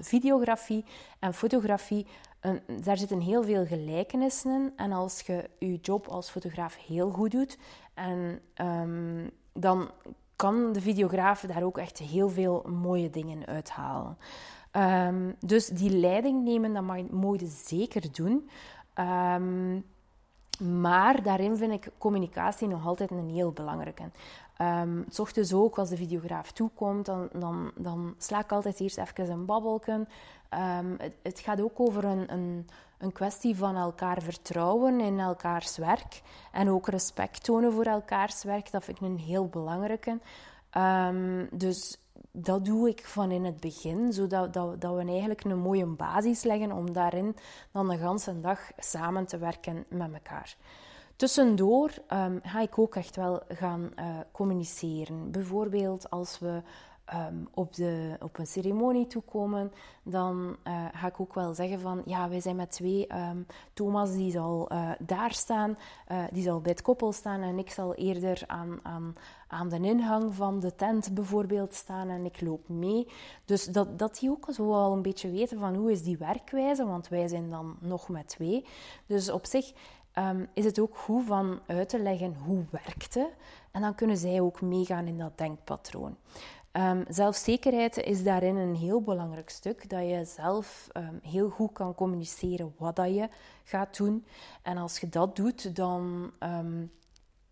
videografie 0.00 0.84
en 1.18 1.34
fotografie, 1.34 2.06
daar 2.82 2.96
zitten 2.96 3.20
heel 3.20 3.44
veel 3.44 3.66
gelijkenissen 3.66 4.50
in. 4.50 4.72
En 4.76 4.92
als 4.92 5.20
je 5.20 5.50
je 5.58 5.78
job 5.82 6.06
als 6.06 6.30
fotograaf 6.30 6.76
heel 6.86 7.10
goed 7.10 7.30
doet, 7.30 7.58
en, 7.94 8.40
um, 8.56 9.30
dan 9.52 9.90
kan 10.36 10.72
de 10.72 10.80
videograaf 10.80 11.40
daar 11.40 11.62
ook 11.62 11.78
echt 11.78 11.98
heel 11.98 12.28
veel 12.28 12.62
mooie 12.68 13.10
dingen 13.10 13.46
uithalen. 13.46 14.18
Um, 14.72 15.36
dus 15.40 15.66
die 15.66 15.90
leiding 15.90 16.44
nemen, 16.44 16.72
dat 16.72 17.10
mag 17.10 17.40
je 17.40 17.46
zeker 17.46 18.12
doen. 18.12 18.48
Um, 18.98 19.84
maar 20.58 21.22
daarin 21.22 21.56
vind 21.56 21.72
ik 21.72 21.90
communicatie 21.98 22.68
nog 22.68 22.86
altijd 22.86 23.10
een 23.10 23.30
heel 23.30 23.52
belangrijke. 23.52 24.02
Um, 24.58 25.04
s 25.08 25.18
ochtends 25.18 25.52
ook, 25.52 25.78
als 25.78 25.88
de 25.88 25.96
videograaf 25.96 26.52
toekomt, 26.52 27.06
dan, 27.06 27.28
dan, 27.32 27.70
dan 27.76 28.14
sla 28.18 28.40
ik 28.40 28.52
altijd 28.52 28.80
eerst 28.80 28.98
even 28.98 29.30
een 29.30 29.44
babbelken. 29.44 30.08
Um, 30.78 30.96
het, 31.22 31.40
gaat 31.40 31.60
ook 31.60 31.80
over 31.80 32.04
een, 32.04 32.32
een, 32.32 32.68
een 32.98 33.12
kwestie 33.12 33.56
van 33.56 33.76
elkaar 33.76 34.22
vertrouwen 34.22 35.00
in 35.00 35.20
elkaars 35.20 35.76
werk. 35.76 36.22
En 36.52 36.70
ook 36.70 36.88
respect 36.88 37.44
tonen 37.44 37.72
voor 37.72 37.84
elkaars 37.84 38.42
werk. 38.42 38.70
Dat 38.70 38.84
vind 38.84 39.00
ik 39.00 39.06
een 39.06 39.18
heel 39.18 39.48
belangrijke. 39.48 40.18
Um, 40.76 41.48
dus 41.50 41.98
dat 42.36 42.64
doe 42.64 42.88
ik 42.88 43.06
van 43.06 43.30
in 43.30 43.44
het 43.44 43.60
begin, 43.60 44.12
zodat 44.12 44.52
dat, 44.52 44.80
dat 44.80 44.94
we 44.94 45.04
eigenlijk 45.04 45.44
een 45.44 45.58
mooie 45.58 45.86
basis 45.86 46.42
leggen 46.42 46.72
om 46.72 46.92
daarin 46.92 47.36
dan 47.72 47.88
de 47.88 47.96
hele 47.96 48.40
dag 48.40 48.70
samen 48.76 49.26
te 49.26 49.38
werken 49.38 49.84
met 49.88 50.12
elkaar. 50.12 50.56
Tussendoor 51.16 51.90
um, 52.12 52.40
ga 52.42 52.60
ik 52.60 52.78
ook 52.78 52.96
echt 52.96 53.16
wel 53.16 53.42
gaan 53.48 53.90
uh, 53.98 54.04
communiceren. 54.32 55.30
Bijvoorbeeld 55.30 56.10
als 56.10 56.38
we 56.38 56.62
um, 57.12 57.48
op, 57.54 57.74
de, 57.74 58.16
op 58.20 58.38
een 58.38 58.46
ceremonie 58.46 59.06
toekomen, 59.06 59.72
dan 60.02 60.56
uh, 60.64 60.84
ga 60.92 61.06
ik 61.06 61.20
ook 61.20 61.34
wel 61.34 61.54
zeggen 61.54 61.80
van 61.80 62.02
ja, 62.04 62.28
wij 62.28 62.40
zijn 62.40 62.56
met 62.56 62.70
twee. 62.70 63.14
Um, 63.14 63.46
Thomas 63.72 64.12
die 64.12 64.30
zal 64.30 64.72
uh, 64.72 64.90
daar 64.98 65.32
staan, 65.32 65.78
uh, 66.12 66.24
die 66.32 66.42
zal 66.42 66.60
bij 66.60 66.70
het 66.70 66.82
koppel 66.82 67.12
staan 67.12 67.40
en 67.40 67.58
ik 67.58 67.70
zal 67.70 67.94
eerder 67.94 68.42
aan, 68.46 68.78
aan, 68.82 69.14
aan 69.48 69.68
de 69.68 69.80
ingang 69.80 70.34
van 70.34 70.60
de 70.60 70.74
tent 70.74 71.14
bijvoorbeeld 71.14 71.74
staan 71.74 72.08
en 72.08 72.24
ik 72.24 72.40
loop 72.40 72.68
mee. 72.68 73.08
Dus 73.44 73.64
dat, 73.64 73.98
dat 73.98 74.18
die 74.18 74.30
ook 74.30 74.48
zo 74.52 74.68
wel 74.68 74.92
een 74.92 75.02
beetje 75.02 75.30
weten 75.30 75.58
van 75.58 75.74
hoe 75.74 75.92
is 75.92 76.02
die 76.02 76.18
werkwijze, 76.18 76.86
want 76.86 77.08
wij 77.08 77.28
zijn 77.28 77.50
dan 77.50 77.76
nog 77.80 78.08
met 78.08 78.28
twee. 78.28 78.64
Dus 79.06 79.30
op 79.30 79.46
zich 79.46 79.72
um, 80.18 80.48
is 80.54 80.64
het 80.64 80.78
ook 80.78 80.96
goed 80.96 81.24
van 81.24 81.60
uit 81.66 81.88
te 81.88 81.98
leggen 81.98 82.36
hoe 82.44 82.64
werkte. 82.70 83.30
En 83.70 83.80
dan 83.80 83.94
kunnen 83.94 84.16
zij 84.16 84.40
ook 84.40 84.60
meegaan 84.60 85.06
in 85.06 85.18
dat 85.18 85.38
denkpatroon. 85.38 86.16
Um, 86.76 87.04
zelfzekerheid 87.08 87.96
is 87.96 88.22
daarin 88.22 88.56
een 88.56 88.74
heel 88.74 89.02
belangrijk 89.02 89.50
stuk. 89.50 89.90
Dat 89.90 90.00
je 90.00 90.24
zelf 90.24 90.88
um, 90.96 91.18
heel 91.22 91.48
goed 91.48 91.72
kan 91.72 91.94
communiceren 91.94 92.74
wat 92.78 92.96
dat 92.96 93.14
je 93.14 93.28
gaat 93.64 93.96
doen. 93.96 94.26
En 94.62 94.76
als 94.76 94.98
je 95.00 95.08
dat 95.08 95.36
doet, 95.36 95.76
dan 95.76 96.32
um, 96.40 96.92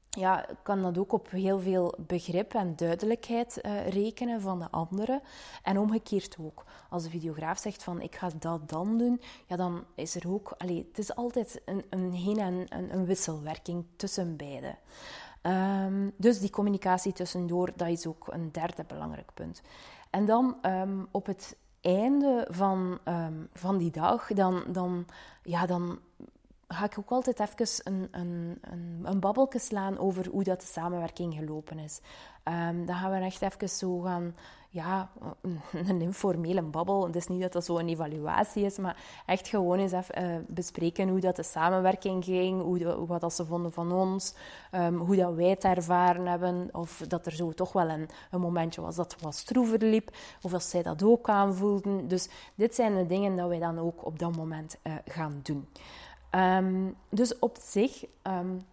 ja, 0.08 0.46
kan 0.62 0.82
dat 0.82 0.98
ook 0.98 1.12
op 1.12 1.30
heel 1.30 1.60
veel 1.60 1.94
begrip 1.98 2.54
en 2.54 2.76
duidelijkheid 2.76 3.58
uh, 3.62 3.88
rekenen 3.88 4.40
van 4.40 4.58
de 4.58 4.70
anderen. 4.70 5.20
En 5.62 5.78
omgekeerd 5.78 6.36
ook. 6.40 6.64
Als 6.90 7.02
de 7.02 7.10
videograaf 7.10 7.58
zegt 7.58 7.82
van 7.82 8.00
ik 8.00 8.14
ga 8.14 8.30
dat 8.38 8.68
dan 8.68 8.98
doen, 8.98 9.20
ja, 9.46 9.56
dan 9.56 9.84
is 9.94 10.14
er 10.14 10.32
ook... 10.32 10.54
Allee, 10.58 10.86
het 10.88 10.98
is 10.98 11.14
altijd 11.14 11.62
een, 11.64 11.84
een 11.90 12.12
heen- 12.12 12.38
en 12.38 12.66
een, 12.68 12.94
een 12.94 13.04
wisselwerking 13.04 13.84
tussen 13.96 14.36
beiden. 14.36 14.78
Um, 15.42 16.12
dus 16.16 16.40
die 16.40 16.50
communicatie 16.50 17.12
tussendoor, 17.12 17.70
dat 17.76 17.88
is 17.88 18.06
ook 18.06 18.26
een 18.30 18.52
derde 18.52 18.84
belangrijk 18.86 19.30
punt. 19.34 19.62
En 20.10 20.24
dan 20.24 20.56
um, 20.62 21.08
op 21.10 21.26
het 21.26 21.56
einde 21.80 22.46
van, 22.50 22.98
um, 23.04 23.48
van 23.52 23.78
die 23.78 23.90
dag, 23.90 24.26
dan, 24.26 24.64
dan, 24.68 25.06
ja, 25.42 25.66
dan 25.66 25.98
ga 26.72 26.84
ik 26.84 26.98
ook 26.98 27.10
altijd 27.10 27.40
even 27.40 27.92
een, 27.92 28.08
een, 28.10 28.58
een, 28.60 29.22
een 29.22 29.60
slaan 29.60 29.98
over 29.98 30.28
hoe 30.28 30.44
dat 30.44 30.60
de 30.60 30.66
samenwerking 30.66 31.34
gelopen 31.34 31.78
is. 31.78 32.00
Um, 32.44 32.86
dan 32.86 32.96
gaan 32.96 33.10
we 33.10 33.16
echt 33.16 33.42
even 33.42 33.68
zo 33.68 34.00
gaan 34.00 34.34
ja, 34.72 35.10
een 35.88 36.00
informele 36.00 36.62
babbel. 36.62 37.06
Het 37.06 37.16
is 37.16 37.26
niet 37.26 37.40
dat 37.40 37.52
dat 37.52 37.64
zo 37.64 37.78
een 37.78 37.88
evaluatie 37.88 38.64
is, 38.64 38.78
maar 38.78 38.96
echt 39.26 39.48
gewoon 39.48 39.78
eens 39.78 39.92
even 39.92 40.22
uh, 40.22 40.36
bespreken 40.48 41.08
hoe 41.08 41.20
dat 41.20 41.36
de 41.36 41.42
samenwerking 41.42 42.24
ging, 42.24 42.62
hoe 42.62 43.06
wat 43.06 43.20
dat 43.20 43.32
ze 43.32 43.44
vonden 43.44 43.72
van 43.72 43.92
ons, 43.92 44.34
um, 44.74 44.96
hoe 44.96 45.16
dat 45.16 45.34
wij 45.34 45.48
het 45.48 45.64
ervaren 45.64 46.26
hebben, 46.26 46.68
of 46.72 47.04
dat 47.08 47.26
er 47.26 47.32
zo 47.32 47.52
toch 47.52 47.72
wel 47.72 47.88
een, 47.88 48.08
een 48.30 48.40
momentje 48.40 48.80
was 48.80 48.96
dat 48.96 49.16
wat 49.20 49.34
stroever 49.34 49.78
liep, 49.78 50.10
of 50.42 50.50
dat 50.50 50.62
zij 50.62 50.82
dat 50.82 51.02
ook 51.02 51.28
aanvoelden. 51.28 52.08
Dus 52.08 52.28
dit 52.54 52.74
zijn 52.74 52.96
de 52.96 53.06
dingen 53.06 53.36
dat 53.36 53.48
wij 53.48 53.58
dan 53.58 53.78
ook 53.78 54.06
op 54.06 54.18
dat 54.18 54.36
moment 54.36 54.76
uh, 54.82 54.92
gaan 55.04 55.40
doen. 55.42 55.68
Um, 56.34 56.96
dus 57.08 57.38
op 57.38 57.56
zich... 57.60 58.04
Um, 58.22 58.64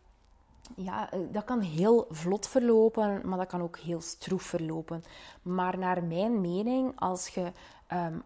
ja, 0.75 1.11
eh, 1.11 1.19
dat 1.31 1.43
kan 1.43 1.59
heel 1.59 2.07
vlot 2.09 2.47
verlopen, 2.47 3.21
maar 3.25 3.37
dat 3.37 3.47
kan 3.47 3.61
ook 3.61 3.77
heel 3.77 4.01
stroef 4.01 4.43
verlopen. 4.43 5.03
Maar 5.41 5.77
naar 5.77 6.03
mijn 6.03 6.41
mening, 6.41 6.93
als 6.95 7.27
je 7.27 7.51
um, 7.93 8.23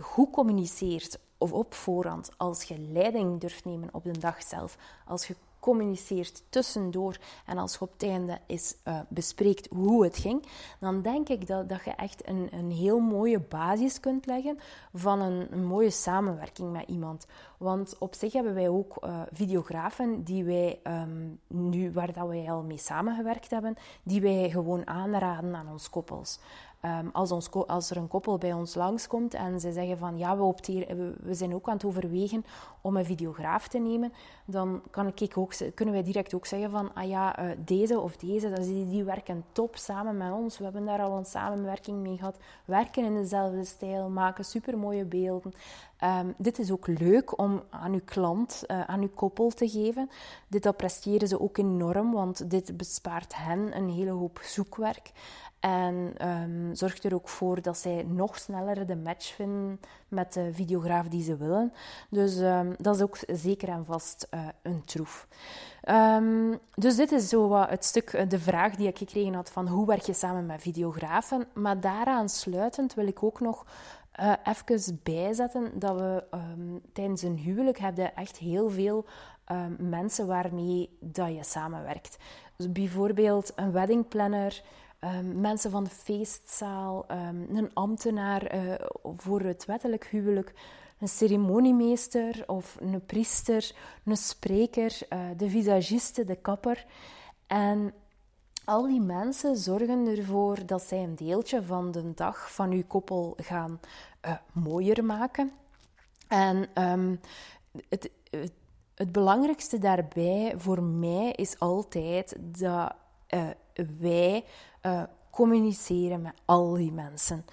goed 0.00 0.30
communiceert 0.30 1.18
of 1.38 1.52
op 1.52 1.74
voorhand, 1.74 2.30
als 2.36 2.62
je 2.62 2.78
leiding 2.78 3.40
durft 3.40 3.64
nemen 3.64 3.88
op 3.92 4.04
de 4.04 4.18
dag 4.18 4.42
zelf, 4.42 4.78
als 5.06 5.26
je 5.26 5.36
communiceert 5.66 6.42
tussendoor 6.48 7.16
en 7.46 7.58
als 7.58 7.72
je 7.72 7.80
op 7.80 7.92
het 7.92 8.02
einde 8.02 8.38
is 8.46 8.76
uh, 8.84 9.00
bespreekt 9.08 9.68
hoe 9.70 10.04
het 10.04 10.16
ging, 10.16 10.46
dan 10.80 11.02
denk 11.02 11.28
ik 11.28 11.46
dat, 11.46 11.68
dat 11.68 11.84
je 11.84 11.90
echt 11.90 12.28
een, 12.28 12.48
een 12.52 12.70
heel 12.70 12.98
mooie 12.98 13.40
basis 13.40 14.00
kunt 14.00 14.26
leggen 14.26 14.58
van 14.94 15.20
een, 15.20 15.64
mooie 15.64 15.90
samenwerking 15.90 16.72
met 16.72 16.88
iemand. 16.88 17.26
Want 17.58 17.98
op 17.98 18.14
zich 18.14 18.32
hebben 18.32 18.54
wij 18.54 18.68
ook 18.68 19.04
uh, 19.04 19.20
videografen 19.32 20.24
die 20.24 20.44
wij 20.44 20.80
um, 20.84 21.40
nu, 21.46 21.92
waar 21.92 22.12
dat 22.12 22.28
wij 22.28 22.50
al 22.50 22.62
mee 22.62 22.78
samengewerkt 22.78 23.50
hebben, 23.50 23.76
die 24.02 24.20
wij 24.20 24.50
gewoon 24.50 24.86
aanraden 24.86 25.54
aan 25.54 25.70
ons 25.70 25.90
koppels. 25.90 26.38
Um, 26.86 27.10
als, 27.12 27.32
ons, 27.32 27.50
als, 27.50 27.90
er 27.90 27.96
een 27.96 28.08
koppel 28.08 28.38
bij 28.38 28.52
ons 28.52 28.74
langskomt 28.74 29.34
en 29.34 29.60
ze 29.60 29.72
zeggen 29.72 29.98
van 29.98 30.18
ja, 30.18 30.36
we, 30.36 30.42
opteren, 30.42 31.16
we, 31.22 31.34
zijn 31.34 31.54
ook 31.54 31.68
aan 31.68 31.74
het 31.74 31.84
overwegen 31.84 32.44
om 32.80 32.96
een 32.96 33.04
videograaf 33.04 33.68
te 33.68 33.78
nemen, 33.78 34.12
dan 34.44 34.82
kan 34.90 35.12
ik 35.14 35.38
ook, 35.38 35.52
kunnen 35.74 35.94
wij 35.94 36.02
direct 36.02 36.34
ook 36.34 36.46
zeggen 36.46 36.70
van 36.70 36.94
ah 36.94 37.08
ja, 37.08 37.42
uh, 37.42 37.50
deze 37.64 38.00
of 38.00 38.16
deze, 38.16 38.52
die, 38.52 38.88
die 38.88 39.04
werken 39.04 39.44
top 39.52 39.76
samen 39.76 40.16
met 40.16 40.32
ons. 40.32 40.58
We 40.58 40.64
hebben 40.64 40.84
daar 40.84 41.02
al 41.02 41.18
een 41.18 41.24
samenwerking 41.24 41.98
mee 41.98 42.16
gehad, 42.16 42.38
werken 42.64 43.04
in 43.04 43.14
dezelfde 43.14 43.64
stijl, 43.64 44.08
maken 44.08 44.44
supermooie 44.44 45.04
beelden. 45.04 45.52
Um, 46.04 46.34
dit 46.38 46.58
is 46.58 46.70
ook 46.70 46.86
leuk 46.86 47.38
om 47.38 47.62
aan 47.70 47.92
uw 47.92 48.04
klant, 48.04 48.64
uh, 48.66 48.80
aan 48.80 49.00
uw 49.00 49.10
koppel 49.14 49.50
te 49.50 49.68
geven. 49.68 50.10
Dit 50.48 50.66
appreciëren 50.66 51.28
ze 51.28 51.40
ook 51.40 51.58
enorm, 51.58 52.12
want 52.12 52.50
dit 52.50 52.76
bespaart 52.76 53.36
hen 53.36 53.76
een 53.76 53.88
hele 53.88 54.10
hoop 54.10 54.40
zoekwerk. 54.42 55.12
En 55.60 56.14
um, 56.28 56.74
zorgt 56.74 57.04
er 57.04 57.14
ook 57.14 57.28
voor 57.28 57.62
dat 57.62 57.78
zij 57.78 58.02
nog 58.02 58.38
sneller 58.38 58.86
de 58.86 58.96
match 58.96 59.34
vinden 59.34 59.80
met 60.08 60.32
de 60.32 60.52
videograaf 60.52 61.08
die 61.08 61.22
ze 61.22 61.36
willen. 61.36 61.72
Dus 62.10 62.36
um, 62.36 62.74
dat 62.78 62.96
is 62.96 63.02
ook 63.02 63.18
zeker 63.26 63.68
en 63.68 63.84
vast 63.84 64.28
uh, 64.34 64.40
een 64.62 64.84
troef. 64.84 65.26
Dus 66.74 66.96
dit 66.96 67.12
is 67.12 67.28
zo 67.28 67.48
wat 67.48 67.70
het 67.70 67.84
stuk, 67.84 68.12
eh, 68.12 68.28
de 68.28 68.38
vraag 68.38 68.74
die 68.74 68.88
ik 68.88 68.98
gekregen 68.98 69.34
had 69.34 69.50
van 69.50 69.68
hoe 69.68 69.86
werk 69.86 70.02
je 70.02 70.12
samen 70.12 70.46
met 70.46 70.62
videografen. 70.62 71.46
Maar 71.54 71.80
daaraan 71.80 72.28
sluitend 72.28 72.94
wil 72.94 73.06
ik 73.06 73.22
ook 73.22 73.40
nog 73.40 73.64
uh, 74.20 74.32
even 74.44 75.00
bijzetten 75.02 75.78
dat 75.78 75.96
we 75.96 76.24
um, 76.34 76.80
tijdens 76.92 77.22
een 77.22 77.36
huwelijk 77.36 77.78
hebben 77.78 78.16
echt 78.16 78.36
heel 78.36 78.70
veel 78.70 79.04
um, 79.52 79.76
mensen 79.78 80.26
waarmee 80.26 80.96
dat 81.00 81.34
je 81.34 81.44
samenwerkt. 81.44 82.16
Dus 82.56 82.72
bijvoorbeeld 82.72 83.52
een 83.56 83.72
weddingplanner, 83.72 84.62
um, 85.00 85.40
mensen 85.40 85.70
van 85.70 85.84
de 85.84 85.90
feestzaal, 85.90 87.04
een 87.52 87.70
ambtenaar 87.74 88.54
uh, 88.54 88.74
voor 89.16 89.40
het 89.40 89.64
wettelijk 89.64 90.06
huwelijk, 90.06 90.52
een 91.00 91.08
ceremoniemeester 91.08 92.44
of 92.46 92.76
een 92.80 93.06
priester, 93.06 93.74
een 94.04 94.16
spreker, 94.16 94.98
uh, 95.12 95.18
de 95.36 95.50
visagiste, 95.50 96.24
de 96.24 96.36
kapper. 96.36 96.86
En 97.46 97.92
al 98.66 98.86
die 98.86 99.00
mensen 99.00 99.56
zorgen 99.56 100.06
ervoor 100.06 100.66
dat 100.66 100.82
zij 100.82 101.02
een 101.02 101.14
deeltje 101.14 101.62
van 101.62 101.90
de 101.90 102.14
dag 102.14 102.52
van 102.52 102.70
uw 102.70 102.84
koppel 102.86 103.36
gaan 103.36 103.80
uh, 104.26 104.32
mooier 104.52 105.04
maken. 105.04 105.52
En 106.28 106.82
um, 106.82 107.20
het, 107.88 108.10
het, 108.94 109.12
belangrijkste 109.12 109.78
daarbij 109.78 110.54
voor 110.56 110.82
mij 110.82 111.30
is 111.30 111.58
altijd 111.58 112.36
dat 112.40 112.94
uh, 113.28 113.48
wij 113.98 114.44
uh, 114.82 115.02
communiceren 115.30 116.22
met 116.22 116.34
al 116.44 116.72
die 116.72 116.92
mensen. 116.92 117.44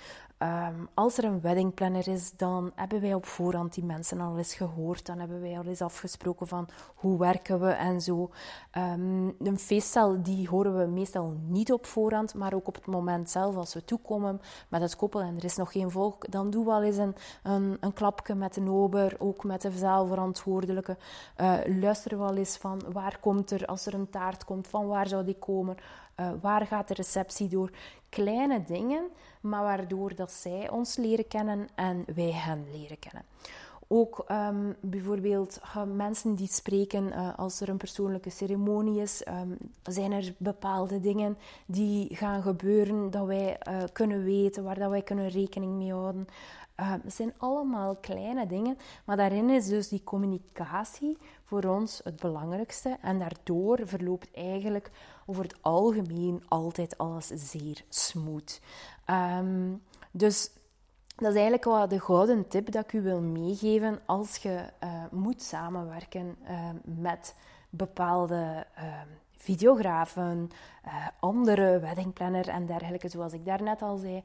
Ehm, 0.43 0.75
als 0.93 1.17
er 1.17 1.23
een 1.23 1.41
weddingplanner 1.41 2.07
is, 2.07 2.31
dan 2.37 2.71
hebben 2.75 3.01
wij 3.01 3.13
op 3.13 3.25
voorhand 3.25 3.73
die 3.73 3.83
mensen 3.83 4.21
al 4.21 4.37
eens 4.37 4.53
gehoord. 4.53 5.05
Dan 5.05 5.19
hebben 5.19 5.41
wij 5.41 5.57
al 5.57 5.63
eens 5.65 5.81
afgesproken 5.81 6.47
van 6.47 6.67
hoe 6.95 7.19
werken 7.19 7.59
we 7.59 7.69
en 7.69 8.01
zo. 8.01 8.29
Um, 8.77 9.35
een 9.39 9.59
feestzaal 9.59 10.23
die 10.23 10.47
horen 10.47 10.77
we 10.77 10.85
meestal 10.85 11.37
niet 11.47 11.71
op 11.71 11.85
voorhand, 11.85 12.33
maar 12.33 12.53
ook 12.53 12.67
op 12.67 12.75
het 12.75 12.85
moment 12.85 13.29
zelf 13.29 13.55
als 13.55 13.73
we 13.73 13.85
toekomen 13.85 14.41
met 14.69 14.81
het 14.81 14.95
koppel 14.95 15.21
en 15.21 15.37
er 15.37 15.43
is 15.43 15.55
nog 15.55 15.71
geen 15.71 15.91
volk, 15.91 16.31
dan 16.31 16.49
doen 16.49 16.65
we 16.65 16.71
al 16.71 16.83
eens 16.83 16.97
een, 16.97 17.15
een, 17.43 17.77
een 17.79 17.93
klapje 17.93 18.35
met 18.35 18.53
de 18.53 18.69
ober, 18.69 19.15
ook 19.19 19.43
met 19.43 19.61
de 19.61 19.71
zaalverantwoordelijke. 19.71 20.97
Uh, 21.41 21.53
luisteren 21.79 22.25
we 22.25 22.37
eens 22.37 22.57
van 22.57 22.81
waar 22.91 23.17
komt 23.19 23.51
er, 23.51 23.65
als 23.65 23.85
er 23.85 23.93
een 23.93 24.09
taart 24.09 24.45
komt, 24.45 24.67
van 24.67 24.87
waar 24.87 25.07
zou 25.07 25.25
die 25.25 25.37
komen? 25.39 25.77
Uh, 26.15 26.31
waar 26.41 26.67
gaat 26.67 26.87
de 26.87 26.93
receptie 26.93 27.47
door? 27.47 27.71
Kleine 28.09 28.63
dingen, 28.63 29.03
maar 29.41 29.63
waardoor 29.63 30.15
dat 30.15 30.31
zij 30.31 30.69
ons 30.69 30.95
leren 30.95 31.27
kennen 31.27 31.67
en 31.75 32.05
wij 32.15 32.31
hen 32.31 32.65
leren 32.71 32.99
kennen. 32.99 33.25
Ook 33.95 34.25
um, 34.31 34.75
bijvoorbeeld 34.81 35.61
mensen 35.95 36.35
die 36.35 36.47
spreken 36.47 37.07
uh, 37.07 37.37
als 37.37 37.61
er 37.61 37.69
een 37.69 37.77
persoonlijke 37.77 38.29
ceremonie 38.29 39.01
is, 39.01 39.25
um, 39.27 39.57
zijn 39.83 40.11
er 40.11 40.33
bepaalde 40.37 40.99
dingen 40.99 41.37
die 41.65 42.15
gaan 42.15 42.41
gebeuren 42.41 43.11
dat 43.11 43.25
wij 43.25 43.59
uh, 43.67 43.83
kunnen 43.91 44.23
weten, 44.23 44.63
waar 44.63 44.79
dat 44.79 44.89
wij 44.89 45.01
kunnen 45.01 45.27
rekening 45.27 45.73
mee 45.73 45.91
houden. 45.91 46.27
Uh, 46.79 46.91
het 47.03 47.13
zijn 47.13 47.33
allemaal 47.37 47.95
kleine 47.95 48.47
dingen, 48.47 48.77
maar 49.05 49.17
daarin 49.17 49.49
is 49.49 49.67
dus 49.67 49.87
die 49.87 50.03
communicatie 50.03 51.17
voor 51.43 51.63
ons 51.63 52.01
het 52.03 52.15
belangrijkste. 52.15 52.97
En 53.01 53.19
daardoor 53.19 53.79
verloopt 53.83 54.31
eigenlijk 54.31 54.91
over 55.25 55.43
het 55.43 55.55
algemeen 55.61 56.43
altijd 56.47 56.97
alles 56.97 57.27
zeer 57.27 57.83
smooth. 57.89 58.61
Dus 60.11 60.51
dat 61.15 61.29
is 61.29 61.33
eigenlijk 61.33 61.63
wel 61.63 61.87
de 61.87 61.99
gouden 61.99 62.47
tip 62.47 62.71
dat 62.71 62.83
ik 62.83 62.93
u 62.93 63.01
wil 63.01 63.21
meegeven 63.21 63.99
als 64.05 64.35
je 64.37 64.65
uh, 64.83 64.89
moet 65.11 65.41
samenwerken 65.41 66.35
uh, 66.43 66.69
met 66.83 67.35
bepaalde 67.69 68.65
uh, 68.77 68.83
videografen, 69.37 70.49
andere 71.19 71.79
weddingplanner 71.79 72.47
en 72.47 72.65
dergelijke. 72.65 73.09
Zoals 73.09 73.33
ik 73.33 73.45
daarnet 73.45 73.81
al 73.81 73.97
zei, 73.97 74.23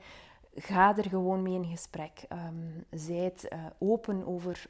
ga 0.54 0.97
er 0.97 1.09
gewoon 1.09 1.42
mee 1.42 1.54
in 1.54 1.64
gesprek. 1.64 2.26
Um, 2.33 2.85
zijt 2.90 3.49
open 3.78 4.26
over 4.26 4.66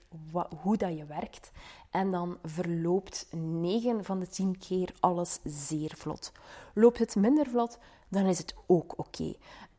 hoe 0.62 0.76
dat 0.76 0.96
je 0.96 1.06
werkt. 1.06 1.50
En 1.90 2.10
dan 2.10 2.38
verloopt 2.44 3.26
9 3.30 4.04
van 4.04 4.18
de 4.18 4.28
10 4.28 4.58
keer 4.58 4.94
alles 5.00 5.40
zeer 5.44 5.92
vlot. 5.96 6.32
Loopt 6.74 6.98
het 6.98 7.16
minder 7.16 7.46
vlot, 7.46 7.78
dan 8.08 8.26
is 8.26 8.38
het 8.38 8.54
ook 8.66 8.98
oké. 8.98 9.34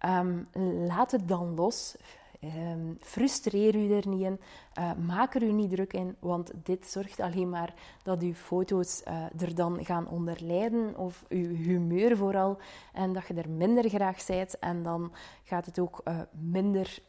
Um, 0.06 0.48
laat 0.88 1.12
het 1.12 1.28
dan 1.28 1.56
los. 1.56 1.96
Um, 2.44 2.98
frustreer 3.00 3.76
u 3.76 3.94
er 3.94 4.08
niet 4.08 4.22
in. 4.22 4.40
Uh, 4.80 4.92
maak 5.08 5.36
er 5.36 5.44
u 5.44 5.52
niet 5.52 5.70
druk 5.70 5.94
in, 5.94 6.16
want 6.20 6.52
dit 6.64 6.88
zorgt 6.88 7.20
alleen 7.20 7.50
maar 7.50 7.74
dat 8.04 8.22
uw 8.22 8.34
foto's 8.34 9.04
uh, 9.08 9.42
er 9.42 9.56
dan 9.56 9.86
gaan 9.86 10.08
onder 10.08 10.38
lijden, 10.42 10.98
of 10.98 11.26
uw 11.30 11.56
humeur 11.56 12.18
vooral, 12.18 12.58
en 12.94 13.14
dat 13.14 13.28
je 13.28 13.34
er 13.34 13.50
minder 13.50 13.90
graag 13.90 14.22
zijt. 14.22 14.60
En 14.60 14.84
dan 14.84 15.12
gaat 15.44 15.66
het 15.66 15.80
ook 15.80 16.02
uh, 16.08 16.20
minder 16.32 17.00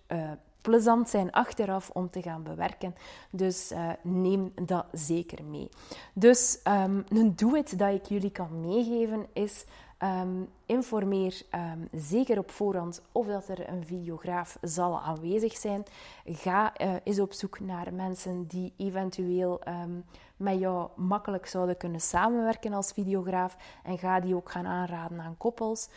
plezant 0.60 1.08
zijn 1.08 1.30
achteraf 1.30 1.90
om 1.90 2.10
te 2.10 2.22
gaan 2.22 2.42
bewerken. 2.42 2.94
Dus 3.30 3.72
neem 4.02 4.52
dat 4.64 4.87
zeker 4.92 5.44
mee. 5.44 5.68
Dus 6.14 6.60
um, 6.64 7.04
een 7.08 7.37
do-it 7.37 7.78
dat 7.78 7.94
ik 7.94 8.04
jullie 8.04 8.30
kan 8.30 8.60
meegeven 8.60 9.26
is 9.32 9.64
Um, 10.02 10.49
informeer 10.66 11.42
um, 11.54 11.88
zeker 12.00 12.38
op 12.38 12.50
voorhand 12.50 13.02
of 13.12 13.26
dat 13.26 13.49
er 13.49 13.69
een 13.69 13.87
videograaf 13.87 14.59
zal 14.62 15.00
aanwezig 15.00 15.57
zijn. 15.57 15.85
Ga 16.25 16.80
uh, 16.80 16.95
eens 17.04 17.21
op 17.21 17.33
zoek 17.33 17.61
naar 17.61 17.95
mensen 17.95 18.47
die 18.47 18.73
eventueel 18.76 19.61
um, 19.69 20.04
met 20.37 20.59
jou 20.59 20.88
makkelijk 20.97 21.47
zouden 21.47 21.76
kunnen 21.76 22.00
samenwerken 22.00 22.73
als 22.73 22.92
videograaf. 22.92 23.57
En 23.83 23.99
ga 23.99 24.21
die 24.21 24.35
ook 24.35 24.50
gaan 24.50 24.66
aanraden 24.66 25.21
aan 25.21 25.36
koppels. 25.36 25.89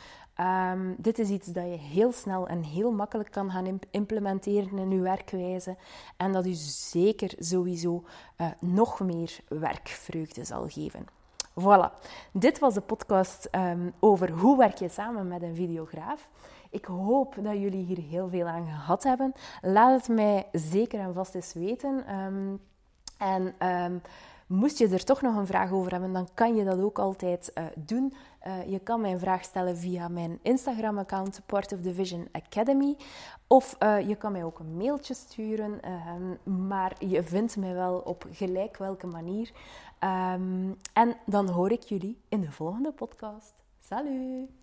dit 0.98 1.20
is 1.20 1.30
iets 1.30 1.48
dat 1.48 1.64
je 1.64 1.78
heel 1.78 2.12
snel 2.12 2.48
en 2.48 2.64
heel 2.64 2.92
makkelijk 2.92 3.32
kan 3.32 3.52
gaan 3.52 3.66
imp 3.66 3.86
implementeren 3.92 4.78
in 4.78 4.92
je 4.92 5.00
werkwijze. 5.00 5.76
En 6.18 6.32
dat 6.32 6.46
u 6.46 6.54
zeker 6.54 7.34
sowieso 7.38 8.04
uh, 8.38 8.48
nog 8.60 9.00
meer 9.00 9.40
werkvreugde 9.48 10.44
zal 10.44 10.70
geven. 10.70 11.23
Voilà, 11.62 11.92
dit 12.32 12.60
was 12.60 12.74
de 12.74 12.82
podcast 12.82 13.50
um, 13.52 13.94
over 14.00 14.32
hoe 14.32 14.58
werk 14.58 14.78
je 14.78 14.90
samen 14.90 15.28
met 15.28 15.42
een 15.42 15.56
videograaf. 15.56 16.30
Ik 16.70 16.86
hoop 16.86 17.36
dat 17.42 17.54
jullie 17.54 17.86
hier 17.86 18.00
heel 18.00 18.30
veel 18.30 18.48
aan 18.48 18.66
gehad 18.66 19.04
hebben. 19.04 19.34
Laat 19.62 20.00
het 20.00 20.16
mij 20.16 20.48
zeker 20.52 21.00
en 21.00 21.14
vast 21.14 21.36
eens 21.36 21.54
weten. 21.54 22.16
Um, 22.16 22.60
en 23.18 23.68
um, 23.68 24.02
moest 24.48 24.78
je 24.78 24.88
er 24.88 25.04
toch 25.04 25.22
nog 25.22 25.36
een 25.36 25.48
vraag 25.48 25.72
over 25.72 25.92
hebben, 25.92 26.14
dan 26.14 26.28
kan 26.34 26.56
je 26.56 26.64
dat 26.64 26.80
ook 26.80 27.00
altijd 27.00 27.52
uh, 27.56 27.64
doen. 27.76 28.14
Uh, 28.48 28.72
je 28.72 28.80
kan 28.80 29.02
mij 29.02 29.12
een 29.12 29.20
vraag 29.20 29.44
stellen 29.44 29.78
via 29.78 30.08
mijn 30.08 30.40
Instagram-account 30.42 31.42
Part 31.46 31.74
of 31.74 31.82
the 31.82 31.94
Vision 31.94 32.28
Academy. 32.32 32.96
Of 33.48 33.76
uh, 33.80 34.08
je 34.08 34.16
kan 34.16 34.32
mij 34.32 34.44
ook 34.44 34.60
een 34.60 34.78
mailtje 34.78 35.14
sturen. 35.14 35.80
maar 36.68 36.96
je 37.00 37.24
vindt 37.24 37.58
mij 37.58 37.74
wel 37.74 37.98
op 37.98 38.26
gelijk 38.32 38.78
welke 38.78 39.08
manier. 39.08 39.52
Um, 40.04 40.78
en 40.94 41.16
dan 41.26 41.50
hoor 41.50 41.72
ik 41.72 41.82
jullie 41.82 42.22
in 42.30 42.42
de 42.42 42.52
volgende 42.52 42.92
podcast. 42.92 43.54
Salut! 43.80 44.63